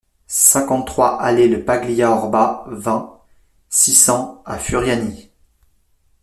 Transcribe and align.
cinquante-trois 0.25 1.21
allée 1.21 1.47
le 1.47 1.63
Paglia 1.63 2.09
Orba, 2.09 2.63
vingt, 2.69 3.19
six 3.69 3.93
cents 3.93 4.41
à 4.47 4.57
Furiani 4.57 5.29